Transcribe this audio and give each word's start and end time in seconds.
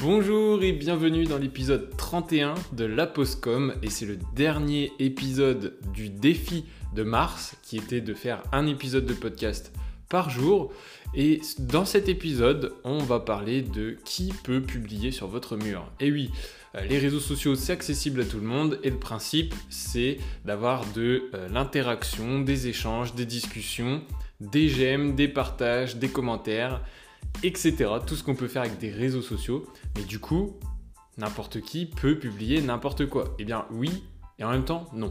Bonjour 0.00 0.62
et 0.62 0.70
bienvenue 0.70 1.24
dans 1.24 1.38
l'épisode 1.38 1.90
31 1.96 2.54
de 2.72 2.84
La 2.84 3.04
Postcom 3.04 3.74
et 3.82 3.90
c'est 3.90 4.06
le 4.06 4.16
dernier 4.36 4.92
épisode 5.00 5.76
du 5.92 6.08
défi 6.08 6.66
de 6.94 7.02
mars 7.02 7.56
qui 7.64 7.78
était 7.78 8.00
de 8.00 8.14
faire 8.14 8.44
un 8.52 8.68
épisode 8.68 9.06
de 9.06 9.12
podcast 9.12 9.72
par 10.08 10.30
jour 10.30 10.72
et 11.16 11.40
dans 11.58 11.84
cet 11.84 12.08
épisode 12.08 12.74
on 12.84 12.98
va 12.98 13.18
parler 13.18 13.60
de 13.60 13.96
qui 14.04 14.32
peut 14.44 14.62
publier 14.62 15.10
sur 15.10 15.26
votre 15.26 15.56
mur. 15.56 15.90
Et 15.98 16.12
oui, 16.12 16.30
euh, 16.76 16.84
les 16.84 16.98
réseaux 16.98 17.18
sociaux 17.18 17.56
c'est 17.56 17.72
accessible 17.72 18.20
à 18.20 18.24
tout 18.24 18.38
le 18.38 18.46
monde 18.46 18.78
et 18.84 18.90
le 18.90 18.98
principe 18.98 19.52
c'est 19.68 20.18
d'avoir 20.44 20.84
de 20.92 21.24
euh, 21.34 21.48
l'interaction, 21.48 22.40
des 22.40 22.68
échanges, 22.68 23.16
des 23.16 23.26
discussions, 23.26 24.02
des 24.40 24.68
j'aime, 24.68 25.16
des 25.16 25.26
partages, 25.26 25.96
des 25.96 26.08
commentaires 26.08 26.82
etc. 27.42 27.90
Tout 28.06 28.16
ce 28.16 28.22
qu'on 28.22 28.34
peut 28.34 28.48
faire 28.48 28.62
avec 28.62 28.78
des 28.78 28.90
réseaux 28.90 29.22
sociaux. 29.22 29.66
Mais 29.96 30.04
du 30.04 30.18
coup, 30.18 30.56
n'importe 31.16 31.60
qui 31.60 31.86
peut 31.86 32.18
publier 32.18 32.60
n'importe 32.62 33.06
quoi. 33.06 33.34
Eh 33.38 33.44
bien 33.44 33.66
oui, 33.70 34.02
et 34.38 34.44
en 34.44 34.50
même 34.50 34.64
temps, 34.64 34.86
non. 34.92 35.10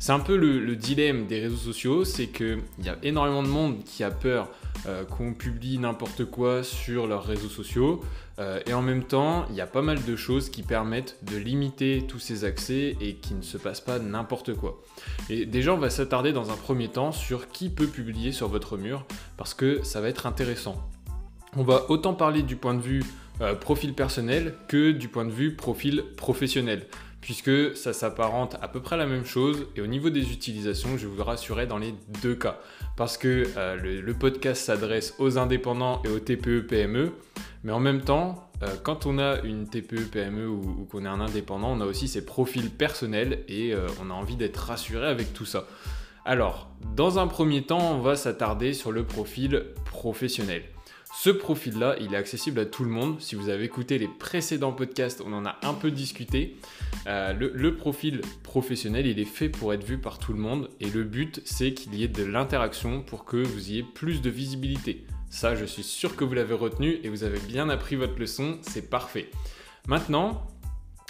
C'est 0.00 0.12
un 0.12 0.18
peu 0.18 0.36
le, 0.36 0.74
dilemme 0.74 1.26
des 1.26 1.40
réseaux 1.40 1.56
sociaux, 1.56 2.04
c'est 2.04 2.26
qu'il 2.26 2.58
y 2.82 2.88
a 2.88 2.98
énormément 3.04 3.42
de 3.44 3.48
monde 3.48 3.84
qui 3.84 4.02
a 4.02 4.10
peur 4.10 4.50
euh, 4.86 5.04
qu'on 5.04 5.32
publie 5.32 5.78
n'importe 5.78 6.24
quoi 6.24 6.64
sur 6.64 7.06
leurs 7.06 7.24
réseaux 7.24 7.48
sociaux, 7.48 8.00
euh, 8.40 8.60
et 8.66 8.74
en 8.74 8.82
même 8.82 9.04
temps, 9.04 9.46
il 9.50 9.54
y 9.54 9.60
a 9.60 9.66
pas 9.66 9.82
mal 9.82 10.02
de 10.04 10.16
choses 10.16 10.50
qui 10.50 10.64
permettent 10.64 11.16
de 11.22 11.36
limiter 11.36 12.04
tous 12.08 12.18
ces 12.18 12.44
accès 12.44 12.96
et 13.00 13.14
qui 13.14 13.34
ne 13.34 13.42
se 13.42 13.56
passe 13.56 13.80
pas 13.80 14.00
n'importe 14.00 14.54
quoi. 14.54 14.82
Et 15.30 15.46
déjà, 15.46 15.72
on 15.72 15.78
va 15.78 15.90
s'attarder 15.90 16.32
dans 16.32 16.50
un 16.50 16.56
premier 16.56 16.88
temps 16.88 17.12
sur 17.12 17.48
qui 17.48 17.68
peut 17.68 17.86
publier 17.86 18.32
sur 18.32 18.48
votre 18.48 18.76
mur, 18.76 19.06
parce 19.36 19.54
que 19.54 19.84
ça 19.84 20.00
va 20.00 20.08
être 20.08 20.26
intéressant 20.26 20.90
on 21.56 21.62
va 21.62 21.90
autant 21.90 22.14
parler 22.14 22.42
du 22.42 22.56
point 22.56 22.74
de 22.74 22.80
vue 22.80 23.04
euh, 23.40 23.54
profil 23.54 23.94
personnel 23.94 24.54
que 24.68 24.92
du 24.92 25.08
point 25.08 25.24
de 25.24 25.30
vue 25.30 25.54
profil 25.54 26.04
professionnel, 26.16 26.86
puisque 27.20 27.76
ça 27.76 27.92
s'apparente 27.92 28.56
à 28.62 28.68
peu 28.68 28.80
près 28.80 28.96
la 28.96 29.06
même 29.06 29.24
chose, 29.24 29.66
et 29.76 29.80
au 29.80 29.86
niveau 29.86 30.10
des 30.10 30.32
utilisations, 30.32 30.96
je 30.96 31.06
vous 31.06 31.22
rassurer 31.22 31.66
dans 31.66 31.78
les 31.78 31.94
deux 32.22 32.34
cas, 32.34 32.58
parce 32.96 33.18
que 33.18 33.44
euh, 33.56 33.76
le, 33.76 34.14
podcast 34.14 34.64
s'adresse 34.64 35.14
aux 35.18 35.38
indépendants 35.38 36.00
et 36.04 36.08
aux 36.08 36.18
TPE-PME, 36.18 37.12
mais 37.64 37.72
en 37.72 37.80
même 37.80 38.02
temps, 38.02 38.50
euh, 38.62 38.66
quand 38.82 39.06
on 39.06 39.18
a 39.18 39.40
une 39.40 39.68
TPE-PME 39.68 40.46
ou, 40.46 40.60
ou 40.80 40.84
qu'on 40.84 41.04
est 41.04 41.08
un 41.08 41.20
indépendant, 41.20 41.72
on 41.72 41.80
a 41.80 41.86
aussi 41.86 42.08
ses 42.08 42.24
profils 42.24 42.70
personnels, 42.70 43.44
et 43.48 43.74
on 44.00 44.10
a 44.10 44.14
envie 44.14 44.36
d'être 44.36 44.58
rassuré 44.58 45.06
avec 45.06 45.32
tout 45.32 45.46
ça. 45.46 45.66
Alors, 46.24 46.70
dans 46.94 47.18
un 47.18 47.26
premier 47.26 47.62
temps, 47.62 47.96
on 47.96 48.00
va 48.00 48.16
s'attarder 48.16 48.72
sur 48.72 48.92
le 48.92 49.04
profil 49.04 49.64
professionnel. 49.84 50.62
Ce 51.16 51.30
profil-là, 51.30 51.94
il 52.00 52.12
est 52.12 52.16
accessible 52.16 52.58
à 52.58 52.66
tout 52.66 52.82
le 52.82 52.90
monde. 52.90 53.20
Si 53.20 53.36
vous 53.36 53.48
avez 53.48 53.64
écouté 53.64 53.98
les 53.98 54.08
précédents 54.08 54.72
podcasts, 54.72 55.22
on 55.24 55.32
en 55.32 55.46
a 55.46 55.56
un 55.62 55.72
peu 55.72 55.92
discuté. 55.92 56.56
Euh, 57.06 57.32
le, 57.32 57.76
profil 57.76 58.20
professionnel, 58.42 59.06
il 59.06 59.20
est 59.20 59.24
fait 59.24 59.48
pour 59.48 59.72
être 59.72 59.84
vu 59.84 59.96
par 59.96 60.18
tout 60.18 60.32
le 60.32 60.40
monde. 60.40 60.68
Et 60.80 60.90
le 60.90 61.04
but, 61.04 61.40
c'est 61.44 61.72
qu'il 61.72 61.94
y 61.94 62.02
ait 62.02 62.08
de 62.08 62.24
l'interaction 62.24 63.00
pour 63.00 63.24
que 63.24 63.36
vous 63.36 63.70
ayez 63.70 63.84
plus 63.84 64.22
de 64.22 64.28
visibilité. 64.28 65.06
Ça, 65.30 65.54
je 65.54 65.64
suis 65.64 65.84
sûr 65.84 66.16
que 66.16 66.24
vous 66.24 66.34
l'avez 66.34 66.54
retenu 66.54 66.98
et 67.04 67.08
vous 67.08 67.22
avez 67.22 67.38
bien 67.38 67.68
appris 67.68 67.94
votre 67.94 68.18
leçon. 68.18 68.58
C'est 68.62 68.90
parfait. 68.90 69.30
Maintenant, 69.86 70.48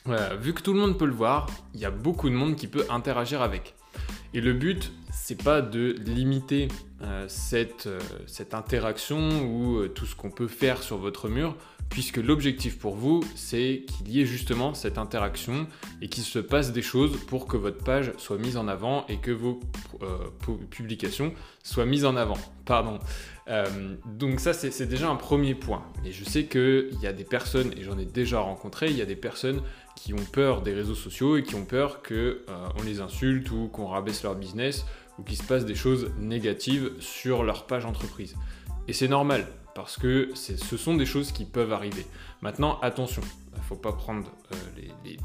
euh, 0.08 0.36
vu 0.38 0.52
que 0.52 0.60
tout 0.60 0.74
le 0.74 0.80
monde 0.80 0.98
peut 0.98 1.06
le 1.06 1.12
voir, 1.12 1.46
il 1.72 1.80
y 1.80 1.86
a 1.86 1.90
beaucoup 1.90 2.28
de 2.28 2.34
monde 2.34 2.56
qui 2.56 2.66
peut 2.66 2.84
interagir 2.90 3.40
avec. 3.40 3.74
Et 4.36 4.40
le 4.40 4.52
but, 4.52 4.90
c'est 5.12 5.40
pas 5.40 5.62
de 5.62 5.94
limiter 6.04 6.66
euh, 7.02 7.26
cette, 7.28 7.86
euh, 7.86 8.00
cette, 8.26 8.52
interaction 8.52 9.44
ou 9.44 9.78
euh, 9.78 9.88
tout 9.88 10.06
ce 10.06 10.16
qu'on 10.16 10.30
peut 10.30 10.48
faire 10.48 10.82
sur 10.82 10.98
votre 10.98 11.28
mur, 11.28 11.56
puisque 11.90 12.16
l'objectif 12.16 12.78
pour 12.78 12.96
vous, 12.96 13.20
c'est 13.34 13.84
qu'il 13.86 14.10
y 14.10 14.20
ait 14.20 14.26
justement 14.26 14.74
cette 14.74 14.98
interaction 14.98 15.66
et 16.02 16.08
qu'il 16.08 16.24
se 16.24 16.38
passe 16.38 16.72
des 16.72 16.82
choses 16.82 17.16
pour 17.26 17.46
que 17.46 17.56
votre 17.56 17.84
page 17.84 18.12
soit 18.18 18.38
mise 18.38 18.56
en 18.56 18.66
avant 18.68 19.06
et 19.08 19.18
que 19.18 19.30
vos 19.30 19.60
publications 20.70 21.32
soient 21.62 21.86
mises 21.86 22.04
en 22.04 22.16
avant. 22.16 22.38
Pardon. 22.64 22.98
donc 24.06 24.40
ça, 24.40 24.52
c'est 24.52 24.86
déjà 24.86 25.08
un 25.08 25.16
premier 25.16 25.54
point. 25.54 25.84
Et 26.04 26.12
je 26.12 26.24
sais 26.24 26.46
qu'il 26.46 26.98
y 27.00 27.06
a 27.06 27.12
des 27.12 27.24
personnes, 27.24 27.72
et 27.76 27.84
j'en 27.84 27.98
ai 27.98 28.06
déjà 28.06 28.40
rencontré, 28.40 28.90
il 28.90 28.96
y 28.96 29.02
a 29.02 29.06
des 29.06 29.16
personnes 29.16 29.62
qui 29.96 30.12
ont 30.12 30.24
peur 30.32 30.62
des 30.62 30.74
réseaux 30.74 30.94
sociaux 30.94 31.36
et 31.36 31.42
qui 31.42 31.54
ont 31.54 31.64
peur 31.64 32.02
qu'on 32.02 32.14
euh, 32.14 32.36
les 32.84 33.00
insulte 33.00 33.50
ou 33.50 33.68
qu'on 33.68 33.86
rabaisse 33.86 34.22
leur 34.22 34.34
business 34.34 34.84
ou 35.18 35.22
qu'il 35.22 35.36
se 35.36 35.44
passe 35.44 35.64
des 35.64 35.74
choses 35.74 36.10
négatives 36.18 36.90
sur 36.98 37.44
leur 37.44 37.66
page 37.66 37.84
entreprise. 37.84 38.34
Et 38.88 38.92
c'est 38.92 39.08
normal 39.08 39.46
parce 39.74 39.96
que 39.96 40.30
ce 40.34 40.76
sont 40.76 40.94
des 40.94 41.06
choses 41.06 41.32
qui 41.32 41.44
peuvent 41.44 41.72
arriver. 41.72 42.06
Maintenant, 42.42 42.78
attention, 42.80 43.22
il 43.52 43.58
ne 43.58 43.64
faut 43.64 43.76
pas 43.76 43.92
prendre 43.92 44.30
euh, 44.52 44.56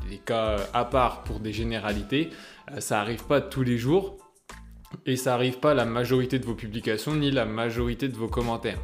les, 0.09 0.17
cas 0.17 0.57
à 0.73 0.85
part 0.85 1.23
pour 1.23 1.39
des 1.39 1.53
généralités. 1.53 2.29
Euh, 2.71 2.79
ça 2.79 2.97
n'arrive 2.97 3.25
pas 3.25 3.41
tous 3.41 3.63
les 3.63 3.77
jours 3.77 4.17
et 5.05 5.15
ça 5.15 5.31
n'arrive 5.31 5.59
pas 5.59 5.71
à 5.71 5.75
la 5.75 5.85
majorité 5.85 6.39
de 6.39 6.45
vos 6.45 6.55
publications 6.55 7.15
ni 7.15 7.31
la 7.31 7.45
majorité 7.45 8.07
de 8.07 8.15
vos 8.15 8.27
commentaires. 8.27 8.79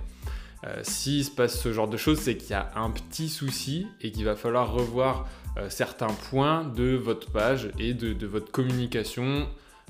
S'il 0.81 1.23
se 1.23 1.29
passe 1.29 1.61
ce 1.61 1.71
genre 1.71 1.87
de 1.87 1.95
choses, 1.95 2.17
c'est 2.17 2.37
qu'il 2.37 2.49
y 2.49 2.53
a 2.53 2.71
un 2.75 2.89
petit 2.89 3.29
souci 3.29 3.85
et 4.01 4.11
qu'il 4.11 4.25
va 4.25 4.35
falloir 4.35 4.73
revoir 4.73 5.27
euh, 5.57 5.69
certains 5.69 6.13
points 6.29 6.65
de 6.65 6.95
votre 6.95 7.31
page 7.31 7.69
et 7.79 7.93
de, 7.93 8.27
votre 8.27 8.51
communication 8.51 9.47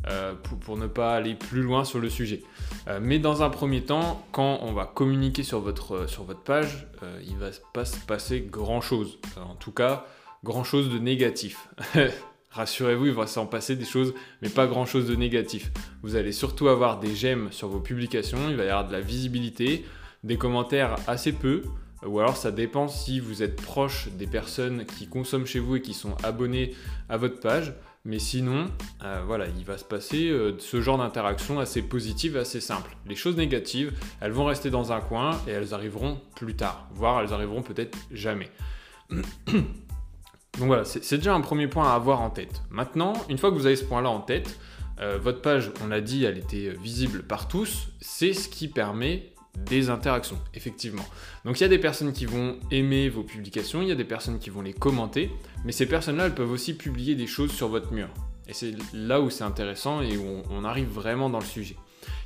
euh, 0.07 0.33
pour, 0.61 0.77
ne 0.77 0.87
pas 0.87 1.15
aller 1.15 1.35
plus 1.35 1.61
loin 1.61 1.83
sur 1.83 1.99
le 1.99 2.09
sujet. 2.09 2.43
Euh, 2.87 2.99
mais 3.01 3.19
dans 3.19 3.43
un 3.43 3.49
premier 3.49 3.81
temps, 3.81 4.25
quand 4.31 4.59
on 4.61 4.73
va 4.73 4.85
communiquer 4.85 5.43
sur 5.43 5.59
votre, 5.59 6.05
votre 6.23 6.43
page, 6.43 6.87
il 7.27 7.37
va 7.37 7.49
pas 7.73 7.85
se 7.85 7.97
passer 7.99 8.41
grand-chose. 8.41 9.19
en 9.37 9.55
tout 9.55 9.71
cas, 9.71 10.05
grand-chose 10.43 10.89
de 10.89 10.99
négatif. 10.99 11.69
Rassurez-vous, 12.55 13.07
il 13.07 13.11
va 13.11 13.27
s'en 13.27 13.47
passer 13.47 13.75
des 13.75 13.83
choses, 13.83 14.13
mais 14.41 14.47
pas 14.47 14.65
grand-chose 14.65 15.07
de 15.07 15.15
négatif. 15.15 15.71
Vous 16.03 16.15
allez 16.15 16.31
surtout 16.31 16.69
avoir 16.69 16.99
des 16.99 17.13
j'aime 17.13 17.51
sur 17.51 17.67
vos 17.67 17.81
publications, 17.81 18.37
il 18.49 18.55
va 18.55 18.63
y 18.63 18.69
avoir 18.69 18.87
de 18.87 18.93
la 18.93 19.01
visibilité, 19.01 19.83
des 20.23 20.37
commentaires 20.37 20.95
assez 21.05 21.33
peu, 21.33 21.63
ou 22.05 22.19
alors 22.19 22.37
ça 22.37 22.51
dépend 22.51 22.87
si 22.87 23.19
vous 23.19 23.43
êtes 23.43 23.61
proche 23.61 24.07
des 24.17 24.27
personnes 24.27 24.85
qui 24.85 25.07
consomment 25.07 25.45
chez 25.45 25.59
vous 25.59 25.75
et 25.75 25.81
qui 25.81 25.93
sont 25.93 26.15
abonnés 26.23 26.73
à 27.09 27.17
votre 27.17 27.41
page. 27.41 27.73
Mais 28.05 28.19
sinon, 28.19 28.67
euh, 29.03 29.23
voilà, 29.25 29.47
il 29.57 29.65
va 29.65 29.79
se 29.79 29.83
passer 29.83 30.29
euh, 30.29 30.55
ce 30.59 30.79
genre 30.79 30.99
d'interaction 30.99 31.59
assez 31.59 31.81
positive, 31.81 32.37
assez 32.37 32.61
simple. 32.61 32.95
Les 33.07 33.15
choses 33.15 33.35
négatives, 33.35 33.93
elles 34.21 34.31
vont 34.31 34.45
rester 34.45 34.69
dans 34.69 34.91
un 34.91 35.01
coin 35.01 35.39
et 35.47 35.51
elles 35.51 35.73
arriveront 35.73 36.21
plus 36.35 36.55
tard, 36.55 36.87
voire 36.93 37.21
elles 37.21 37.33
arriveront 37.33 37.63
peut-être 37.63 37.97
jamais. 38.11 38.51
Donc 39.09 40.67
voilà, 40.67 40.85
c'est 40.85 41.17
déjà 41.17 41.33
un 41.33 41.41
premier 41.41 41.67
point 41.67 41.89
à 41.91 41.95
avoir 41.95 42.21
en 42.21 42.29
tête. 42.29 42.61
Maintenant, 42.69 43.13
une 43.27 43.39
fois 43.39 43.49
que 43.49 43.55
vous 43.55 43.65
avez 43.65 43.75
ce 43.75 43.83
point-là 43.83 44.09
en 44.09 44.21
tête, 44.21 44.57
euh, 45.01 45.17
votre 45.17 45.41
page, 45.41 45.71
on 45.83 45.87
l'a 45.87 45.99
dit, 45.99 46.23
elle 46.23 46.37
était 46.37 46.69
visible 46.81 47.23
par 47.23 47.47
tous. 47.47 47.89
C'est 47.99 48.33
ce 48.33 48.47
qui 48.47 48.67
permet 48.67 49.33
des 49.57 49.89
interactions, 49.89 50.37
effectivement. 50.53 51.05
Donc 51.43 51.59
il 51.59 51.63
y 51.63 51.65
a 51.65 51.69
des 51.69 51.79
personnes 51.79 52.13
qui 52.13 52.25
vont 52.25 52.57
aimer 52.71 53.09
vos 53.09 53.23
publications, 53.23 53.81
il 53.81 53.87
y 53.87 53.91
a 53.91 53.95
des 53.95 54.03
personnes 54.05 54.39
qui 54.39 54.49
vont 54.49 54.61
les 54.61 54.73
commenter, 54.73 55.31
mais 55.63 55.71
ces 55.71 55.85
personnes-là, 55.85 56.25
elles 56.25 56.35
peuvent 56.35 56.51
aussi 56.51 56.75
publier 56.75 57.15
des 57.15 57.27
choses 57.27 57.51
sur 57.51 57.69
votre 57.69 57.91
mur. 57.93 58.09
Et 58.47 58.53
c'est 58.53 58.75
là 58.93 59.21
où 59.21 59.29
c'est 59.29 59.43
intéressant 59.43 60.01
et 60.01 60.17
où 60.17 60.43
on, 60.51 60.63
arrive 60.65 60.89
vraiment 60.89 61.29
dans 61.29 61.39
le 61.39 61.45
sujet. 61.45 61.75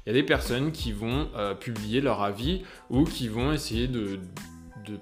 Il 0.06 0.10
y 0.10 0.12
a 0.12 0.14
des 0.14 0.24
personnes 0.24 0.72
qui 0.72 0.92
vont 0.92 1.30
euh, 1.36 1.54
publier 1.54 2.02
leur 2.02 2.22
avis 2.22 2.64
ou 2.90 3.06
qui 3.06 3.28
vont 3.28 3.54
essayer 3.54 3.88
de, 3.88 4.20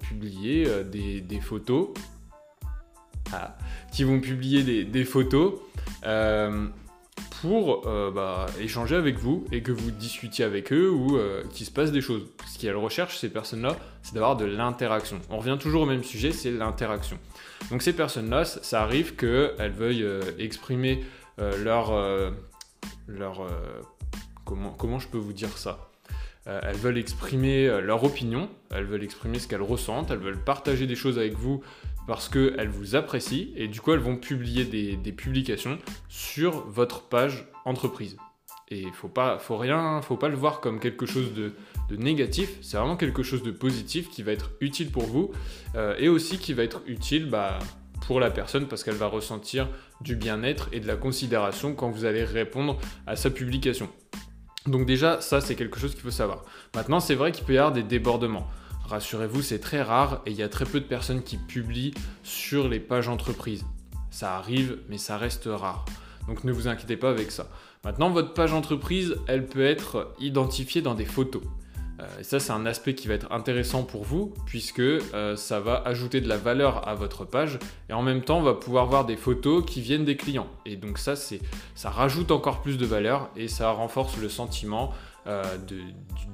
publier 0.09 0.65
euh, 0.67 0.83
des, 0.83 1.39
photos. 1.39 1.89
Ah, 3.33 3.57
qui 3.91 4.03
vont 4.03 4.19
publier 4.19 4.83
des, 4.83 5.05
photos. 5.05 5.55
Euh, 6.05 6.67
pour 7.41 7.87
euh, 7.87 8.11
bah, 8.11 8.47
échanger 8.59 8.95
avec 8.95 9.17
vous 9.17 9.45
et 9.51 9.61
que 9.61 9.71
vous 9.71 9.91
discutiez 9.91 10.45
avec 10.45 10.71
eux 10.73 10.89
ou 10.89 11.17
euh, 11.17 11.43
qu'il 11.51 11.65
se 11.65 11.71
passe 11.71 11.91
des 11.91 12.01
choses. 12.01 12.25
Ce 12.47 12.57
qu'elles 12.57 12.75
recherchent, 12.75 13.17
ces 13.17 13.29
personnes-là, 13.29 13.75
c'est 14.01 14.13
d'avoir 14.13 14.35
de 14.35 14.45
l'interaction. 14.45 15.19
On 15.29 15.37
revient 15.37 15.57
toujours 15.59 15.83
au 15.83 15.85
même 15.85 16.03
sujet, 16.03 16.31
c'est 16.31 16.51
l'interaction. 16.51 17.17
Donc 17.69 17.81
ces 17.81 17.93
personnes-là, 17.93 18.45
ça 18.45 18.81
arrive 18.81 19.15
qu'elles 19.15 19.71
veuillent 19.71 20.03
euh, 20.03 20.21
exprimer 20.39 21.03
leur... 21.63 21.93
leur 23.07 23.45
comment, 24.43 24.71
comment 24.71 24.97
je 24.97 25.07
peux 25.07 25.19
vous 25.19 25.33
dire 25.33 25.55
ça? 25.55 25.91
Elles 26.47 26.77
veulent 26.77 26.97
exprimer 26.97 27.67
leur 27.81 28.03
opinion, 28.03 28.49
elles 28.71 28.85
veulent 28.85 29.03
exprimer 29.03 29.37
ce 29.37 29.47
qu'elles 29.47 29.61
ressentent, 29.61 30.09
elles 30.09 30.17
veulent 30.17 30.43
partager 30.43 30.87
des 30.87 30.95
choses 30.95 31.19
avec 31.19 31.33
vous 31.33 31.61
parce 32.07 32.29
qu'elles 32.29 32.69
vous 32.69 32.95
apprécient 32.95 33.47
et 33.55 33.67
du 33.67 33.81
coup 33.81 33.91
elles 33.91 33.99
vont 33.99 34.15
publier 34.15 34.65
des, 34.65 35.11
publications 35.11 35.77
sur 36.09 36.65
votre 36.67 37.03
page 37.03 37.47
entreprise. 37.65 38.17
Et 38.69 38.81
il 38.81 38.93
faut 38.93 39.07
pas, 39.07 39.39
faut 39.39 39.57
rien, 39.57 40.01
faut 40.01 40.17
pas 40.17 40.27
le 40.27 40.35
voir 40.35 40.59
comme 40.59 40.79
quelque 40.79 41.05
chose 41.05 41.33
de, 41.33 41.53
négatif. 41.95 42.57
C'est 42.61 42.77
vraiment 42.77 42.97
quelque 42.97 43.23
chose 43.23 43.43
de 43.43 43.51
positif 43.51 44.09
qui 44.09 44.23
va 44.23 44.31
être 44.33 44.51
utile 44.59 44.91
pour 44.91 45.03
vous 45.03 45.31
euh, 45.75 45.95
et 45.97 46.09
aussi 46.09 46.37
qui 46.37 46.53
va 46.53 46.63
être 46.63 46.81
utile 46.85 47.29
bah, 47.29 47.59
pour 48.05 48.19
la 48.19 48.29
personne 48.29 48.67
parce 48.67 48.83
qu'elle 48.83 48.95
va 48.95 49.07
ressentir 49.07 49.69
du 50.01 50.15
bien-être 50.15 50.69
et 50.73 50.79
de 50.79 50.87
la 50.87 50.95
considération 50.95 51.73
quand 51.75 51.89
vous 51.89 52.05
allez 52.05 52.23
répondre 52.23 52.77
à 53.05 53.15
sa 53.15 53.29
publication. 53.29 53.89
Donc 54.65 54.85
déjà, 54.85 55.21
ça 55.21 55.39
c'est 55.41 55.55
quelque 55.55 55.79
chose 55.79 55.93
qu'il 55.93 56.03
faut 56.03 56.11
savoir. 56.11 56.43
Maintenant, 56.75 56.99
c'est 56.99 57.15
vrai 57.15 57.31
qu'il 57.31 57.45
peut 57.45 57.53
y 57.53 57.57
avoir 57.57 57.71
des 57.71 57.83
débordements. 57.83 58.47
Rassurez-vous, 58.87 59.41
c'est 59.41 59.59
très 59.59 59.81
rare 59.81 60.21
et 60.25 60.31
il 60.31 60.37
y 60.37 60.43
a 60.43 60.47
très 60.47 60.63
peu 60.63 60.79
de 60.79 60.85
personnes 60.85 61.21
qui 61.21 61.35
publient 61.35 61.93
sur 62.23 62.69
les 62.69 62.79
pages 62.79 63.09
entreprises. 63.09 63.65
Ça 64.11 64.37
arrive, 64.37 64.79
mais 64.87 64.97
ça 64.97 65.17
reste 65.17 65.43
rare. 65.45 65.83
Donc 66.27 66.45
ne 66.45 66.53
vous 66.53 66.69
inquiétez 66.69 66.95
pas 66.95 67.09
avec 67.09 67.31
ça. 67.31 67.49
Maintenant, 67.83 68.09
votre 68.09 68.33
page 68.33 68.53
entreprise, 68.53 69.15
elle 69.27 69.45
peut 69.45 69.65
être 69.65 70.13
identifiée 70.19 70.81
dans 70.81 70.95
des 70.95 71.05
photos. 71.05 71.43
Euh, 71.99 72.05
et 72.19 72.23
ça, 72.23 72.39
c'est 72.39 72.51
un 72.51 72.65
aspect 72.65 72.95
qui 72.95 73.07
va 73.07 73.15
être 73.15 73.31
intéressant 73.31 73.83
pour 73.83 74.03
vous, 74.03 74.33
puisque 74.45 74.79
euh, 74.79 75.35
ça 75.35 75.59
va 75.59 75.81
ajouter 75.85 76.21
de 76.21 76.27
la 76.27 76.37
valeur 76.37 76.87
à 76.87 76.95
votre 76.95 77.25
page, 77.25 77.59
et 77.89 77.93
en 77.93 78.03
même 78.03 78.21
temps, 78.21 78.39
on 78.39 78.43
va 78.43 78.53
pouvoir 78.53 78.85
voir 78.85 79.05
des 79.05 79.17
photos 79.17 79.65
qui 79.65 79.81
viennent 79.81 80.05
des 80.05 80.17
clients. 80.17 80.47
Et 80.65 80.75
donc 80.75 80.97
ça, 80.97 81.15
ça 81.15 81.89
rajoute 81.89 82.31
encore 82.31 82.61
plus 82.61 82.77
de 82.77 82.85
valeur, 82.85 83.29
et 83.35 83.47
ça 83.47 83.71
renforce 83.71 84.17
le 84.17 84.29
sentiment 84.29 84.93
euh, 85.25 85.43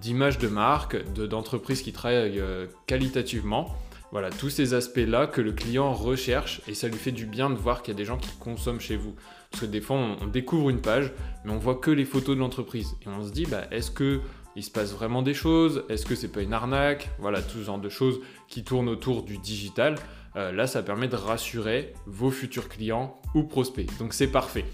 d'image 0.01 0.37
de, 0.37 0.47
marque, 0.47 1.01
d'entreprise 1.13 1.81
qui 1.81 1.93
travaille 1.93 2.41
qualitativement. 2.85 3.75
Voilà, 4.11 4.29
tous 4.29 4.51
ces 4.51 4.75
aspects-là 4.75 5.25
que 5.25 5.41
le 5.41 5.53
client 5.53 5.91
recherche, 5.91 6.61
et 6.67 6.75
ça 6.75 6.87
lui 6.87 6.99
fait 6.99 7.11
du 7.11 7.25
bien 7.25 7.49
de 7.49 7.55
voir 7.55 7.81
qu'il 7.81 7.95
y 7.95 7.97
a 7.97 7.97
des 7.97 8.05
gens 8.05 8.17
qui 8.17 8.29
consomment 8.39 8.79
chez 8.79 8.95
vous. 8.95 9.15
Parce 9.49 9.61
que 9.61 9.65
des 9.65 9.81
fois, 9.81 9.95
on, 9.95 10.27
découvre 10.27 10.69
une 10.69 10.81
page, 10.81 11.11
mais 11.43 11.51
on 11.51 11.57
voit 11.57 11.75
que 11.75 11.89
les 11.89 12.05
photos 12.05 12.35
de 12.35 12.39
l'entreprise. 12.39 12.95
Et 13.03 13.07
on 13.07 13.23
se 13.23 13.31
dit, 13.31 13.47
bah, 13.47 13.63
est-ce 13.71 13.89
que 13.89 14.19
il 14.55 14.63
se 14.63 14.71
passe 14.71 14.93
vraiment 14.93 15.21
des 15.21 15.33
choses 15.33 15.83
Est-ce 15.89 16.05
que 16.05 16.15
c'est 16.15 16.27
pas 16.27 16.41
une 16.41 16.53
arnaque? 16.53 17.09
Voilà, 17.19 17.41
tout 17.41 17.57
ce 17.57 17.63
genre 17.63 17.79
de 17.79 17.89
choses 17.89 18.19
qui 18.47 18.63
tournent 18.63 18.89
autour 18.89 19.23
du 19.23 19.37
digital. 19.37 19.95
Euh, 20.35 20.51
là, 20.51 20.67
ça 20.67 20.81
permet 20.81 21.07
de 21.07 21.15
rassurer 21.15 21.93
vos 22.05 22.31
futurs 22.31 22.69
clients 22.69 23.19
ou 23.35 23.43
prospects. 23.43 23.87
Donc 23.99 24.13
c'est 24.13 24.27
parfait. 24.27 24.65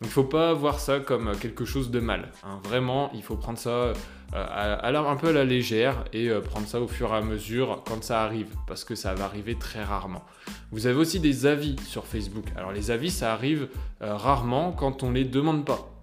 Il 0.00 0.06
ne 0.06 0.10
faut 0.10 0.24
pas 0.24 0.52
voir 0.52 0.78
ça 0.78 1.00
comme 1.00 1.36
quelque 1.38 1.64
chose 1.64 1.90
de 1.90 1.98
mal. 1.98 2.30
Hein. 2.44 2.60
Vraiment, 2.64 3.10
il 3.14 3.22
faut 3.22 3.34
prendre 3.34 3.58
ça 3.58 3.70
euh, 3.70 3.94
un 4.32 5.16
peu 5.16 5.28
à 5.28 5.32
la 5.32 5.44
légère 5.44 6.04
et 6.12 6.28
euh, 6.28 6.40
prendre 6.40 6.68
ça 6.68 6.80
au 6.80 6.86
fur 6.86 7.12
et 7.12 7.16
à 7.16 7.20
mesure 7.20 7.82
quand 7.84 8.04
ça 8.04 8.22
arrive, 8.22 8.54
parce 8.68 8.84
que 8.84 8.94
ça 8.94 9.14
va 9.14 9.24
arriver 9.24 9.56
très 9.56 9.82
rarement. 9.82 10.24
Vous 10.70 10.86
avez 10.86 10.96
aussi 10.96 11.18
des 11.18 11.46
avis 11.46 11.76
sur 11.84 12.06
Facebook. 12.06 12.44
Alors 12.56 12.70
les 12.70 12.92
avis, 12.92 13.10
ça 13.10 13.32
arrive 13.32 13.68
rarement 14.00 14.70
quand 14.70 15.02
on 15.02 15.10
ne 15.10 15.14
les 15.14 15.24
demande 15.24 15.64
pas 15.64 15.97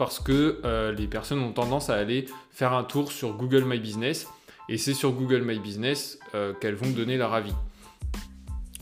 parce 0.00 0.18
que 0.18 0.62
euh, 0.64 0.92
les 0.92 1.06
personnes 1.06 1.40
ont 1.40 1.52
tendance 1.52 1.90
à 1.90 1.94
aller 1.94 2.24
faire 2.50 2.72
un 2.72 2.84
tour 2.84 3.12
sur 3.12 3.34
Google 3.34 3.64
My 3.66 3.78
Business 3.78 4.26
et 4.70 4.78
c'est 4.78 4.94
sur 4.94 5.12
Google 5.12 5.42
My 5.42 5.58
Business 5.58 6.18
euh, 6.34 6.54
qu'elles 6.54 6.74
vont 6.74 6.88
donner 6.88 7.18
leur 7.18 7.34
avis. 7.34 7.52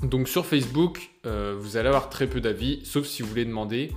Donc 0.05 0.29
sur 0.29 0.47
Facebook, 0.47 1.11
euh, 1.27 1.57
vous 1.59 1.77
allez 1.77 1.89
avoir 1.89 2.09
très 2.09 2.29
peu 2.29 2.41
d'avis, 2.41 2.85
sauf 2.85 3.05
si 3.05 3.23
vous 3.23 3.29
voulez 3.29 3.45
demander 3.45 3.93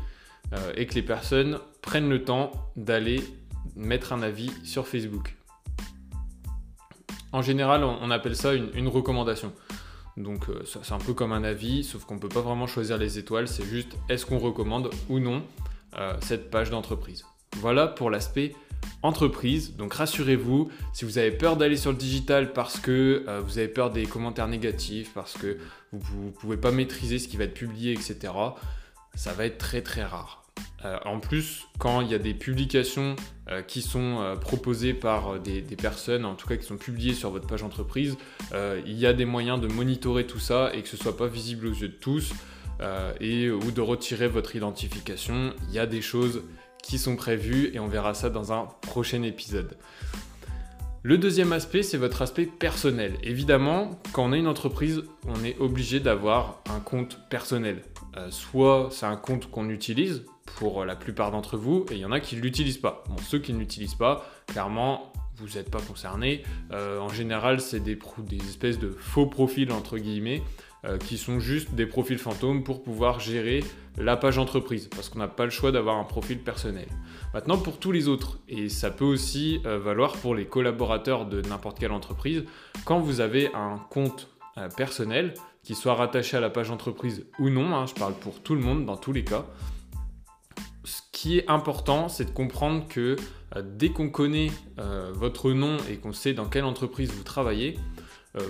et 0.75 0.85
que 0.87 0.95
les 0.95 1.03
personnes 1.03 1.59
prennent 1.81 2.09
le 2.09 2.25
temps 2.25 2.51
d'aller 2.75 3.23
mettre 3.75 4.11
un 4.11 4.21
avis 4.21 4.51
sur 4.65 4.85
Facebook. 4.87 5.37
En 7.31 7.41
général, 7.41 7.85
on, 7.85 8.11
appelle 8.11 8.35
ça 8.35 8.53
une, 8.53 8.69
une 8.73 8.89
recommandation. 8.89 9.53
Donc 10.17 10.47
c'est 10.65 10.91
un 10.91 10.97
peu 10.97 11.13
comme 11.13 11.31
un 11.31 11.45
avis, 11.45 11.85
sauf 11.85 12.03
qu'on 12.03 12.15
ne 12.15 12.19
peut 12.19 12.27
pas 12.27 12.41
vraiment 12.41 12.67
choisir 12.67 12.97
les 12.97 13.17
étoiles, 13.17 13.47
c'est 13.47 13.63
juste 13.63 13.95
est-ce 14.09 14.25
qu'on 14.25 14.39
recommande 14.39 14.89
ou 15.07 15.19
non? 15.19 15.43
Euh, 15.97 16.13
cette 16.21 16.49
page 16.49 16.69
d'entreprise. 16.69 17.25
Voilà 17.57 17.85
pour 17.85 18.09
l'aspect 18.09 18.55
entreprise. 19.03 19.75
Donc 19.75 19.93
rassurez-vous, 19.93 20.71
si 20.93 21.03
vous 21.03 21.17
avez 21.17 21.31
peur 21.31 21.57
d'aller 21.57 21.75
sur 21.75 21.91
le 21.91 21.97
digital 21.97 22.53
parce 22.53 22.79
que 22.79 23.25
euh, 23.27 23.41
vous 23.41 23.57
avez 23.57 23.67
peur 23.67 23.91
des 23.91 24.05
commentaires 24.05 24.47
négatifs, 24.47 25.11
parce 25.13 25.33
que 25.33 25.57
vous 25.91 26.25
ne 26.27 26.31
pouvez 26.31 26.55
pas 26.55 26.71
maîtriser 26.71 27.19
ce 27.19 27.27
qui 27.27 27.35
va 27.35 27.43
être 27.43 27.53
publié, 27.53 27.91
etc., 27.91 28.33
ça 29.15 29.33
va 29.33 29.45
être 29.45 29.57
très 29.57 29.81
très 29.81 30.05
rare. 30.05 30.45
Euh, 30.85 30.97
en 31.03 31.19
plus, 31.19 31.67
quand 31.77 31.99
il 31.99 32.09
y 32.09 32.15
a 32.15 32.19
des 32.19 32.33
publications 32.33 33.15
qui 33.67 33.81
sont 33.81 34.37
proposées 34.39 34.93
par 34.93 35.37
des, 35.37 35.61
des, 35.61 35.75
personnes, 35.75 36.23
en 36.23 36.35
tout 36.35 36.47
cas 36.47 36.55
qui 36.55 36.65
sont 36.65 36.77
publiées 36.77 37.13
sur 37.13 37.31
votre 37.31 37.47
page 37.47 37.63
entreprise, 37.63 38.15
il 38.53 38.97
y 38.97 39.05
a 39.05 39.11
des 39.11 39.25
moyens 39.25 39.59
de 39.59 39.67
monitorer 39.67 40.25
tout 40.25 40.39
ça 40.39 40.71
et 40.73 40.81
que 40.81 40.87
ce 40.87 40.95
ne 40.95 41.01
soit 41.01 41.17
pas 41.17 41.27
visible 41.27 41.67
aux 41.67 41.73
yeux 41.73 41.89
de 41.89 41.93
tous. 41.93 42.31
Euh, 42.81 43.13
et, 43.19 43.51
ou 43.51 43.71
de 43.71 43.81
retirer 43.81 44.27
votre 44.27 44.55
identification. 44.55 45.53
Il 45.69 45.73
y 45.73 45.79
a 45.79 45.85
des 45.85 46.01
choses 46.01 46.41
qui 46.81 46.97
sont 46.97 47.15
prévues 47.15 47.69
et 47.73 47.79
on 47.79 47.87
verra 47.87 48.15
ça 48.15 48.31
dans 48.31 48.53
un 48.53 48.67
prochain 48.81 49.21
épisode. 49.21 49.77
Le 51.03 51.17
deuxième 51.17 51.53
aspect, 51.53 51.83
c'est 51.83 51.97
votre 51.97 52.21
aspect 52.21 52.45
personnel. 52.45 53.17
Évidemment, 53.23 53.99
quand 54.13 54.25
on 54.25 54.31
a 54.33 54.37
une 54.37 54.47
entreprise, 54.47 55.03
on 55.27 55.43
est 55.43 55.57
obligé 55.59 55.99
d'avoir 55.99 56.61
un 56.69 56.79
compte 56.79 57.19
personnel. 57.29 57.83
Euh, 58.17 58.29
soit 58.31 58.89
c'est 58.91 59.05
un 59.05 59.15
compte 59.15 59.49
qu'on 59.51 59.69
utilise 59.69 60.25
pour 60.57 60.83
la 60.83 60.95
plupart 60.95 61.31
d'entre 61.31 61.57
vous, 61.57 61.85
et 61.91 61.95
il 61.95 61.99
y 61.99 62.05
en 62.05 62.11
a 62.11 62.19
qui 62.19 62.35
ne 62.35 62.41
l'utilisent 62.41 62.77
pas. 62.77 63.03
Bon, 63.09 63.15
ceux 63.17 63.39
qui 63.39 63.53
ne 63.53 63.59
l'utilisent 63.59 63.95
pas, 63.95 64.25
clairement, 64.47 65.11
vous 65.37 65.47
n'êtes 65.57 65.71
pas 65.71 65.81
concernés. 65.81 66.43
Euh, 66.71 66.99
en 66.99 67.09
général, 67.09 67.61
c'est 67.61 67.79
des 67.79 67.97
espèces 68.47 68.79
de 68.79 68.89
faux 68.89 69.27
profils, 69.27 69.71
entre 69.71 69.97
guillemets, 69.97 70.43
euh, 70.83 70.97
qui 70.97 71.19
sont 71.19 71.39
juste 71.39 71.75
des 71.75 71.85
profils 71.85 72.17
fantômes 72.17 72.63
pour 72.63 72.81
pouvoir 72.81 73.19
gérer 73.19 73.63
la 73.99 74.17
page 74.17 74.39
entreprise, 74.39 74.87
parce 74.87 75.09
qu'on 75.09 75.19
n'a 75.19 75.27
pas 75.27 75.45
le 75.45 75.51
choix 75.51 75.71
d'avoir 75.71 75.97
un 75.97 76.03
profil 76.03 76.39
personnel. 76.39 76.87
Maintenant, 77.35 77.59
pour 77.59 77.77
tous 77.77 77.91
les 77.91 78.07
autres, 78.07 78.39
et 78.49 78.67
ça 78.67 78.89
peut 78.89 79.05
aussi 79.05 79.61
euh, 79.67 79.77
valoir 79.77 80.13
pour 80.13 80.33
les 80.33 80.45
collaborateurs 80.45 81.27
de 81.27 81.39
n'importe 81.43 81.77
quelle 81.77 81.91
entreprise, 81.91 82.45
quand 82.83 82.99
vous 82.99 83.19
avez 83.19 83.53
un 83.53 83.77
compte 83.91 84.27
euh, 84.57 84.69
personnel, 84.69 85.35
qui 85.61 85.75
soit 85.75 85.93
rattaché 85.93 86.37
à 86.37 86.39
la 86.39 86.49
page 86.49 86.71
entreprise 86.71 87.27
ou 87.37 87.51
non, 87.51 87.75
hein, 87.75 87.85
je 87.85 87.93
parle 87.93 88.15
pour 88.15 88.41
tout 88.41 88.55
le 88.55 88.61
monde 88.61 88.83
dans 88.83 88.97
tous 88.97 89.13
les 89.13 89.23
cas, 89.23 89.45
ce 90.83 91.01
qui 91.11 91.37
est 91.37 91.47
important, 91.47 92.09
c'est 92.09 92.25
de 92.25 92.31
comprendre 92.31 92.87
que 92.87 93.17
dès 93.61 93.89
qu'on 93.89 94.09
connaît 94.09 94.49
votre 95.13 95.51
nom 95.51 95.77
et 95.91 95.97
qu'on 95.97 96.13
sait 96.13 96.33
dans 96.33 96.47
quelle 96.47 96.63
entreprise 96.63 97.11
vous 97.11 97.21
travaillez, 97.21 97.77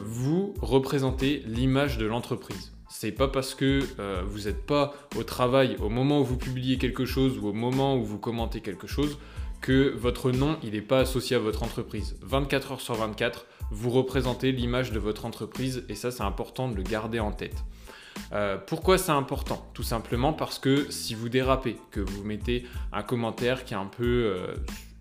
vous 0.03 0.53
représentez 0.61 1.43
l'image 1.45 1.97
de 1.97 2.05
l'entreprise. 2.05 2.71
C'est 2.93 3.13
pas 3.13 3.29
parce 3.29 3.55
que 3.55 3.87
euh, 3.99 4.21
vous 4.27 4.41
n'êtes 4.41 4.65
pas 4.65 4.93
au 5.17 5.23
travail 5.23 5.77
au 5.79 5.87
moment 5.87 6.19
où 6.19 6.25
vous 6.25 6.35
publiez 6.35 6.77
quelque 6.77 7.05
chose 7.05 7.39
ou 7.39 7.47
au 7.47 7.53
moment 7.53 7.95
où 7.95 8.03
vous 8.03 8.19
commentez 8.19 8.59
quelque 8.59 8.85
chose 8.85 9.17
que 9.61 9.95
votre 9.95 10.31
nom 10.31 10.57
il 10.61 10.73
n'est 10.73 10.81
pas 10.81 10.99
associé 10.99 11.37
à 11.37 11.39
votre 11.39 11.63
entreprise. 11.63 12.17
24 12.21 12.73
heures 12.73 12.81
sur 12.81 12.95
24, 12.95 13.45
vous 13.71 13.89
représentez 13.91 14.51
l'image 14.51 14.91
de 14.91 14.99
votre 14.99 15.25
entreprise 15.25 15.85
et 15.87 15.95
ça 15.95 16.11
c'est 16.11 16.21
important 16.21 16.67
de 16.67 16.75
le 16.75 16.83
garder 16.83 17.21
en 17.21 17.31
tête. 17.31 17.63
Euh, 18.33 18.57
pourquoi 18.57 18.97
c'est 18.97 19.13
important? 19.13 19.65
Tout 19.73 19.83
simplement 19.83 20.33
parce 20.33 20.59
que 20.59 20.91
si 20.91 21.15
vous 21.15 21.29
dérapez, 21.29 21.77
que 21.91 22.01
vous 22.01 22.25
mettez 22.25 22.65
un 22.91 23.03
commentaire 23.03 23.63
qui 23.63 23.73
est 23.73 23.77
un 23.77 23.85
peu 23.85 24.35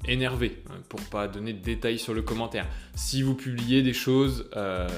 énervé, 0.06 0.62
hein, 0.70 0.79
pour 0.88 1.00
pas 1.00 1.29
donner 1.29 1.52
de 1.52 1.62
détails 1.62 1.99
sur 1.99 2.14
le 2.14 2.23
commentaire. 2.23 2.67
Si 2.94 3.22
vous 3.22 3.34
publiez 3.34 3.82
des 3.82 3.93
choses 3.93 4.48
euh, 4.56 4.89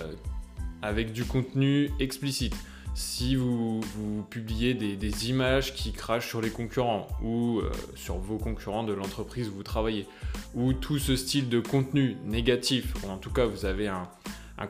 avec 0.81 1.13
du 1.13 1.25
contenu 1.25 1.91
explicite, 1.99 2.55
si 2.95 3.37
vous, 3.37 3.81
publiez 4.29 4.75
des, 4.75 5.31
images 5.31 5.75
qui 5.75 5.93
crachent 5.93 6.29
sur 6.29 6.41
les 6.41 6.51
concurrents 6.51 7.09
ou 7.23 7.61
euh, 7.61 7.71
sur 7.95 8.19
vos 8.19 8.37
concurrents 8.37 8.85
de 8.85 8.93
l'entreprise 8.93 9.49
où 9.49 9.53
vous 9.53 9.63
travaillez, 9.63 10.07
ou 10.55 10.73
tout 10.73 10.99
ce 10.99 11.17
style 11.17 11.49
de 11.49 11.61
contenu 11.61 12.17
négatif, 12.25 12.93
ou 13.03 13.11
en 13.11 13.17
tout 13.17 13.31
cas 13.31 13.47
vous 13.47 13.65
avez 13.65 13.89
un, 13.89 14.09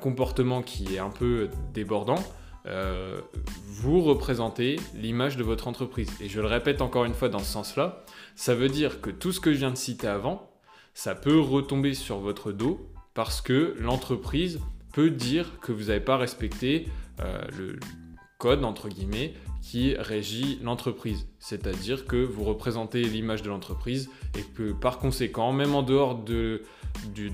comportement 0.00 0.62
qui 0.62 0.94
est 0.94 0.98
un 0.98 1.10
peu 1.10 1.50
débordant, 1.74 2.22
euh, 2.66 3.20
vous 3.66 4.00
représentez 4.00 4.76
l'image 4.94 5.36
de 5.36 5.42
votre 5.42 5.68
entreprise. 5.68 6.08
Et 6.20 6.28
je 6.28 6.40
le 6.40 6.46
répète 6.46 6.80
encore 6.80 7.04
une 7.04 7.14
fois 7.14 7.28
dans 7.28 7.40
ce 7.40 7.52
sens-là, 7.52 8.04
ça 8.36 8.54
veut 8.54 8.68
dire 8.68 9.00
que 9.00 9.10
tout 9.10 9.32
ce 9.32 9.40
que 9.40 9.52
je 9.52 9.58
viens 9.58 9.70
de 9.70 9.76
citer 9.76 10.06
avant, 10.06 10.50
ça 10.94 11.14
peut 11.14 11.40
retomber 11.40 11.94
sur 11.94 12.18
votre 12.18 12.52
dos 12.52 12.88
parce 13.14 13.40
que 13.40 13.74
l'entreprise 13.78 14.60
peut 14.92 15.10
dire 15.10 15.58
que 15.60 15.72
vous 15.72 15.84
n'avez 15.84 16.00
pas 16.00 16.16
respecté 16.16 16.88
euh, 17.20 17.42
le 17.56 17.78
code, 18.38 18.64
entre 18.64 18.88
guillemets, 18.88 19.34
qui 19.60 19.94
régit 19.94 20.58
l'entreprise. 20.62 21.28
C'est-à-dire 21.38 22.06
que 22.06 22.16
vous 22.16 22.44
représentez 22.44 23.02
l'image 23.02 23.42
de 23.42 23.48
l'entreprise 23.48 24.10
et 24.36 24.42
que 24.42 24.72
par 24.72 24.98
conséquent, 24.98 25.52
même 25.52 25.74
en 25.74 25.82
dehors 25.82 26.16
de, 26.16 26.62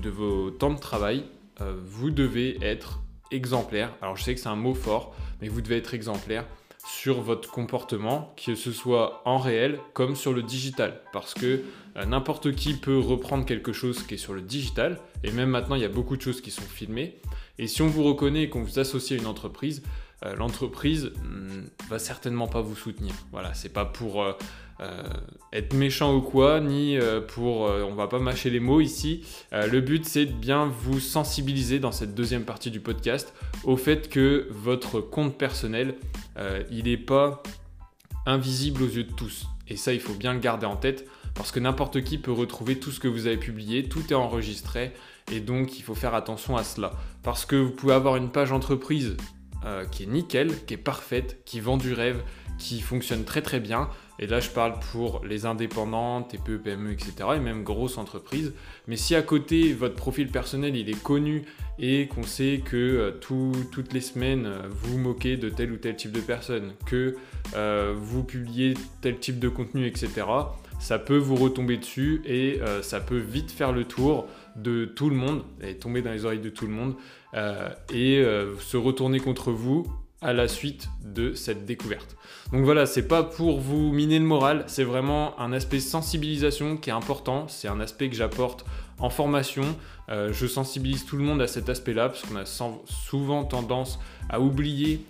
vos 0.05 0.51
temps 0.51 0.73
de 0.73 0.79
travail, 0.79 1.25
euh, 1.61 1.75
vous 1.83 2.11
devez 2.11 2.57
être 2.63 2.99
exemplaire. 3.31 3.93
Alors 4.01 4.15
je 4.15 4.23
sais 4.23 4.33
que 4.33 4.39
c'est 4.39 4.49
un 4.49 4.55
mot 4.55 4.73
fort, 4.73 5.15
mais 5.41 5.47
vous 5.47 5.61
devez 5.61 5.77
être 5.77 5.93
exemplaire 5.93 6.45
sur 6.87 7.21
votre 7.21 7.51
comportement, 7.51 8.33
que 8.43 8.55
ce 8.55 8.71
soit 8.71 9.21
en 9.25 9.37
réel 9.37 9.79
comme 9.93 10.15
sur 10.15 10.33
le 10.33 10.41
digital. 10.41 11.01
Parce 11.13 11.33
que 11.33 11.63
euh, 11.97 12.05
n'importe 12.05 12.55
qui 12.55 12.73
peut 12.73 12.97
reprendre 12.97 13.45
quelque 13.45 13.73
chose 13.73 14.03
qui 14.03 14.15
est 14.15 14.17
sur 14.17 14.33
le 14.33 14.41
digital, 14.41 14.99
et 15.23 15.31
même 15.31 15.49
maintenant 15.49 15.75
il 15.75 15.81
y 15.81 15.85
a 15.85 15.89
beaucoup 15.89 16.17
de 16.17 16.21
choses 16.21 16.41
qui 16.41 16.51
sont 16.51 16.61
filmées. 16.61 17.17
Et 17.57 17.67
si 17.67 17.81
on 17.81 17.87
vous 17.87 18.03
reconnaît 18.03 18.43
et 18.43 18.49
qu'on 18.49 18.63
vous 18.63 18.79
associe 18.79 19.19
à 19.19 19.21
une 19.21 19.29
entreprise, 19.29 19.83
euh, 20.25 20.35
l'entreprise 20.35 21.11
hmm, 21.23 21.67
va 21.89 21.99
certainement 21.99 22.47
pas 22.47 22.61
vous 22.61 22.75
soutenir. 22.75 23.13
Voilà, 23.31 23.53
c'est 23.53 23.73
pas 23.73 23.85
pour 23.85 24.23
euh, 24.23 24.33
être 25.53 25.73
méchant 25.73 26.15
ou 26.15 26.21
quoi, 26.21 26.59
ni 26.59 26.97
pour. 27.27 27.61
on 27.61 27.95
va 27.95 28.07
pas 28.07 28.19
mâcher 28.19 28.49
les 28.49 28.61
mots 28.61 28.79
ici. 28.79 29.25
le 29.51 29.81
but, 29.81 30.05
c'est 30.05 30.25
de 30.25 30.31
bien 30.31 30.67
vous 30.67 31.01
sensibiliser 31.01 31.79
dans 31.79 31.91
cette 31.91 32.15
deuxième 32.15 32.45
partie 32.45 32.71
du 32.71 32.79
podcast 32.79 33.33
au 33.65 33.75
fait 33.75 34.07
que 34.07 34.47
votre 34.51 35.01
compte 35.01 35.37
personnel, 35.37 35.95
il 36.71 36.85
n'est 36.85 36.95
pas 36.95 37.43
invisible 38.25 38.83
aux 38.83 38.87
yeux 38.87 39.03
de 39.03 39.11
tous. 39.11 39.47
Et 39.67 39.75
ça, 39.75 39.93
il 39.93 39.99
faut 39.99 40.13
bien 40.13 40.33
le 40.33 40.39
garder 40.39 40.65
en 40.65 40.77
tête 40.77 41.05
parce 41.35 41.51
que 41.51 41.59
n'importe 41.59 42.03
qui 42.03 42.17
peut 42.17 42.31
retrouver 42.31 42.79
tout 42.79 42.91
ce 42.91 42.99
que 42.99 43.07
vous 43.07 43.27
avez 43.27 43.37
publié, 43.37 43.83
tout 43.83 44.03
est 44.09 44.15
enregistré, 44.15 44.93
et 45.31 45.39
donc 45.39 45.79
il 45.79 45.83
faut 45.83 45.95
faire 45.95 46.13
attention 46.13 46.57
à 46.57 46.63
cela. 46.63 46.91
Parce 47.23 47.45
que 47.45 47.55
vous 47.55 47.71
pouvez 47.71 47.93
avoir 47.93 48.15
une 48.15 48.29
page 48.29 48.51
entreprise 48.51 49.15
euh, 49.65 49.83
qui 49.85 50.03
est 50.03 50.05
nickel, 50.05 50.53
qui 50.65 50.75
est 50.75 50.77
parfaite, 50.77 51.41
qui 51.43 51.59
vend 51.59 51.75
du 51.75 51.93
rêve, 51.93 52.21
qui 52.57 52.79
fonctionne 52.79 53.25
très 53.25 53.41
très 53.41 53.59
bien. 53.59 53.89
Et 54.17 54.25
là, 54.25 54.39
je 54.39 54.49
parle 54.49 54.79
pour 54.91 55.21
les 55.25 55.45
indépendants, 55.45 56.21
TPE, 56.21 56.57
PME, 56.57 56.91
etc. 56.93 57.11
et 57.35 57.39
même 57.39 57.63
grosses 57.63 57.97
entreprises. 57.97 58.53
Mais 58.87 58.95
si 58.95 59.15
à 59.15 59.21
côté, 59.21 59.73
votre 59.73 59.95
profil 59.95 60.29
personnel, 60.29 60.77
il 60.77 60.89
est 60.89 61.01
connu 61.01 61.43
et 61.77 62.07
qu'on 62.07 62.23
sait 62.23 62.61
que 62.63 62.77
euh, 62.77 63.11
toutes 63.11 63.93
les 63.93 64.01
semaines, 64.01 64.45
euh, 64.45 64.61
vous 64.69 64.97
moquez 64.97 65.35
de 65.35 65.49
tel 65.49 65.73
ou 65.73 65.77
tel 65.77 65.97
type 65.97 66.11
de 66.13 66.21
personne, 66.21 66.73
que 66.85 67.15
vous 67.95 68.23
publiez 68.23 68.75
tel 69.01 69.17
type 69.19 69.39
de 69.39 69.49
contenu, 69.49 69.87
etc., 69.87 70.25
ça 70.79 70.99
peut 70.99 71.17
vous 71.17 71.35
retomber 71.35 71.75
dessus 71.75 72.21
et 72.25 72.61
ça 72.83 73.01
peut 73.01 73.17
vite 73.17 73.51
faire 73.51 73.73
le 73.73 73.83
tour 73.83 74.27
de 74.55 74.85
tout 74.85 75.09
le 75.09 75.15
monde, 75.15 75.43
et 75.61 75.75
tomber 75.75 76.01
dans 76.01 76.11
les 76.11 76.25
oreilles 76.25 76.39
de 76.39 76.49
tout 76.49 76.65
le 76.65 76.71
monde, 76.71 76.95
euh, 77.33 77.69
et 77.93 78.17
euh, 78.17 78.57
se 78.59 78.77
retourner 78.77 79.19
contre 79.19 79.51
vous 79.51 79.85
à 80.21 80.33
la 80.33 80.47
suite 80.47 80.89
de 81.03 81.33
cette 81.33 81.65
découverte. 81.65 82.17
Donc 82.51 82.65
voilà, 82.65 82.85
c'est 82.85 83.07
pas 83.07 83.23
pour 83.23 83.59
vous 83.59 83.91
miner 83.93 84.19
le 84.19 84.25
moral, 84.25 84.63
c'est 84.67 84.83
vraiment 84.83 85.39
un 85.39 85.53
aspect 85.53 85.79
sensibilisation 85.79 86.75
qui 86.75 86.89
est 86.89 86.93
important, 86.93 87.47
c'est 87.47 87.67
un 87.67 87.79
aspect 87.79 88.09
que 88.09 88.15
j'apporte 88.15 88.65
en 88.97 89.09
formation. 89.09 89.63
Euh, 90.09 90.33
je 90.33 90.45
sensibilise 90.45 91.05
tout 91.05 91.15
le 91.15 91.23
monde 91.23 91.41
à 91.41 91.47
cet 91.47 91.69
aspect-là, 91.69 92.09
parce 92.09 92.23
qu'on 92.23 92.35
a 92.35 92.45
souvent 92.85 93.45
tendance 93.45 93.99
à 94.29 94.39
oublier 94.39 95.01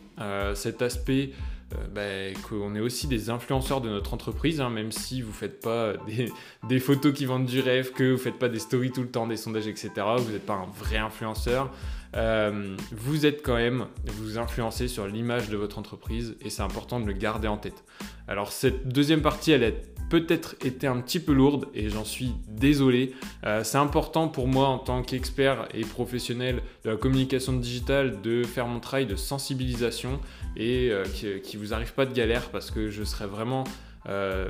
cet 0.54 0.82
aspect 0.82 1.32
euh, 1.76 1.88
bah, 2.34 2.40
qu'on 2.48 2.76
est 2.76 2.80
aussi 2.80 3.08
des 3.08 3.30
influenceurs 3.30 3.82
de 3.82 3.90
notre 3.90 4.14
entreprise, 4.14 4.60
hein, 4.62 4.70
même 4.70 4.92
si 4.92 5.22
vous 5.22 5.30
ne 5.30 5.34
faites 5.34 5.62
pas 5.62 5.94
des, 6.68 6.80
photos 6.80 7.14
qui 7.14 7.26
vendent 7.26 7.46
du 7.46 7.60
rêve, 7.60 7.92
que 7.92 8.04
vous 8.04 8.12
ne 8.12 8.18
faites 8.18 8.40
pas 8.40 8.50
des 8.50 8.60
stories 8.60 8.92
tout 8.92 9.02
le 9.02 9.10
temps, 9.10 9.28
des 9.28 9.38
sondages, 9.38 9.68
etc. 9.68 9.92
Vous 10.18 10.32
n'êtes 10.32 10.46
pas 10.46 10.56
un 10.56 10.68
vrai 10.78 10.98
influenceur. 10.98 11.72
Euh, 12.16 12.76
vous 12.92 13.26
êtes 13.26 13.44
quand 13.44 13.56
même, 13.56 13.86
vous 14.06 14.38
influencez 14.38 14.88
sur 14.88 15.08
l'image 15.08 15.50
de 15.50 15.58
votre 15.58 15.78
entreprise 15.78 16.36
et 16.42 16.50
c'est 16.50 16.64
important 16.64 17.00
de 17.00 17.06
le 17.06 17.14
garder 17.14 17.48
en 17.48 17.58
tête. 17.58 17.84
Alors 18.28 18.52
cette 18.52 18.88
deuxième 18.88 19.22
partie, 19.22 19.52
elle 19.52 19.64
est 19.64 19.84
peut-être 20.10 20.56
été 20.66 20.88
un 20.88 21.00
petit 21.00 21.20
peu 21.20 21.34
lourde 21.34 21.68
et 21.74 21.90
j'en 21.90 22.04
suis 22.04 22.34
désolé. 22.48 23.14
Euh, 23.46 23.64
c'est 23.64 23.78
important 23.78 24.28
pour 24.28 24.48
moi 24.48 24.68
en 24.68 24.80
tant 24.80 25.04
qu'expert 25.04 25.68
et 25.74 25.82
professionnel 25.82 26.62
de 26.84 26.90
la 26.90 26.98
communication 26.98 27.54
digitale 27.54 28.22
de 28.22 28.44
faire 28.44 28.68
mon 28.68 28.80
travail 28.80 29.06
de 29.06 29.16
sensibilisation 29.16 30.20
et 30.58 30.90
euh, 30.92 31.04
qui, 31.44 31.58
vous 31.58 31.74
arrive 31.74 31.94
pas 31.94 32.06
de 32.06 32.14
galère 32.14 32.50
parce 32.50 32.72
que 32.72 32.90
je 32.90 33.04
serais 33.04 33.28
vraiment... 33.28 33.64
Euh, 34.08 34.50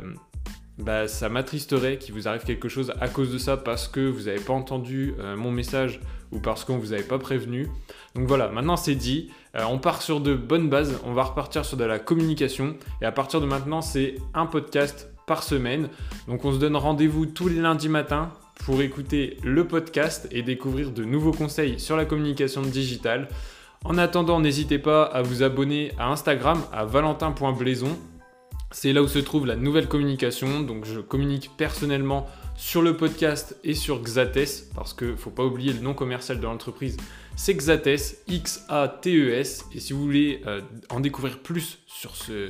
bah, 0.77 1.09
ça 1.09 1.27
m'attristerait 1.27 1.97
qu'il 1.97 2.13
vous 2.13 2.29
arrive 2.29 2.43
quelque 2.43 2.69
chose 2.69 2.93
à 3.01 3.09
cause 3.09 3.33
de 3.33 3.37
ça 3.37 3.57
parce 3.57 3.89
que 3.89 3.99
vous 3.99 4.23
n'avez 4.23 4.39
pas 4.39 4.53
entendu 4.53 5.13
mon 5.35 5.51
message 5.51 5.99
ou 6.31 6.39
parce 6.39 6.63
qu'on 6.63 6.77
vous 6.77 6.93
avait 6.93 7.03
pas 7.03 7.19
prévenu. 7.19 7.67
Donc 8.15 8.27
voilà, 8.27 8.49
maintenant 8.49 8.77
c'est 8.77 8.95
dit, 8.95 9.29
on 9.55 9.79
part 9.79 10.01
sur 10.01 10.21
de 10.21 10.35
bonnes 10.35 10.69
bases, 10.69 10.99
on 11.05 11.13
va 11.13 11.23
repartir 11.23 11.65
sur 11.65 11.77
de 11.77 11.83
la 11.83 11.99
communication 11.99 12.75
et 13.01 13.05
à 13.05 13.11
partir 13.11 13.41
de 13.41 13.45
maintenant 13.45 13.81
c'est 13.81 14.15
un 14.33 14.45
podcast 14.45 15.09
par 15.27 15.43
semaine. 15.43 15.89
Donc 16.27 16.45
on 16.45 16.51
se 16.51 16.57
donne 16.57 16.75
rendez-vous 16.75 17.25
tous 17.25 17.47
les 17.47 17.59
lundis 17.61 17.89
matins 17.89 18.31
pour 18.65 18.81
écouter 18.81 19.37
le 19.43 19.67
podcast 19.67 20.27
et 20.31 20.41
découvrir 20.41 20.91
de 20.91 21.03
nouveaux 21.03 21.31
conseils 21.31 21.79
sur 21.79 21.95
la 21.95 22.05
communication 22.05 22.61
digitale. 22.61 23.29
En 23.85 23.97
attendant, 23.97 24.41
n'hésitez 24.41 24.79
pas 24.79 25.03
à 25.03 25.21
vous 25.21 25.41
abonner 25.43 25.93
à 25.97 26.09
Instagram 26.09 26.61
à 26.73 26.83
valentin.blaison. 26.83 27.97
C'est 28.71 28.93
là 28.93 29.01
où 29.01 29.07
se 29.07 29.19
trouve 29.19 29.47
la 29.47 29.55
nouvelle 29.55 29.87
communication. 29.87 30.61
Donc 30.61 30.85
je 30.85 30.99
communique 30.99 31.51
personnellement 31.57 32.27
sur 32.55 32.81
le 32.81 32.95
podcast 32.95 33.57
et 33.63 33.73
sur 33.73 34.01
Xates 34.01 34.65
parce 34.75 34.93
que 34.93 35.15
faut 35.15 35.31
pas 35.31 35.43
oublier 35.43 35.73
le 35.73 35.79
nom 35.79 35.93
commercial 35.93 36.39
de 36.39 36.43
l'entreprise, 36.45 36.97
c'est 37.35 37.55
Xates, 37.55 38.17
X-A-T-E-S. 38.27 39.65
Et 39.73 39.79
si 39.79 39.93
vous 39.93 40.01
voulez 40.01 40.41
euh, 40.45 40.61
en 40.89 40.99
découvrir 40.99 41.39
plus 41.39 41.79
sur 41.87 42.15
ce 42.15 42.49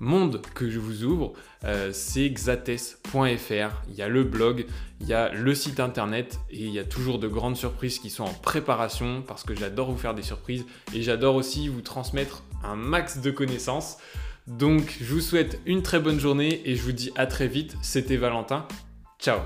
monde 0.00 0.42
que 0.54 0.68
je 0.68 0.80
vous 0.80 1.04
ouvre, 1.04 1.32
euh, 1.64 1.90
c'est 1.92 2.28
xates.fr. 2.28 3.82
Il 3.88 3.94
y 3.94 4.02
a 4.02 4.08
le 4.08 4.24
blog, 4.24 4.66
il 5.00 5.06
y 5.06 5.14
a 5.14 5.32
le 5.32 5.54
site 5.54 5.78
internet 5.78 6.40
et 6.50 6.64
il 6.64 6.72
y 6.72 6.80
a 6.80 6.84
toujours 6.84 7.20
de 7.20 7.28
grandes 7.28 7.56
surprises 7.56 8.00
qui 8.00 8.10
sont 8.10 8.24
en 8.24 8.34
préparation 8.34 9.22
parce 9.22 9.44
que 9.44 9.54
j'adore 9.54 9.92
vous 9.92 9.96
faire 9.98 10.14
des 10.14 10.22
surprises 10.22 10.66
et 10.92 11.02
j'adore 11.02 11.36
aussi 11.36 11.68
vous 11.68 11.82
transmettre 11.82 12.42
un 12.64 12.74
max 12.74 13.18
de 13.18 13.30
connaissances. 13.30 13.98
Donc 14.46 14.96
je 15.00 15.14
vous 15.14 15.20
souhaite 15.20 15.60
une 15.66 15.82
très 15.82 16.00
bonne 16.00 16.18
journée 16.18 16.62
et 16.68 16.76
je 16.76 16.82
vous 16.82 16.92
dis 16.92 17.12
à 17.16 17.26
très 17.26 17.48
vite. 17.48 17.76
C'était 17.82 18.16
Valentin. 18.16 18.66
Ciao 19.18 19.38